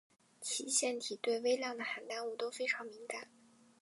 [0.41, 3.27] 其腺体对微量的含氮物都非常敏感。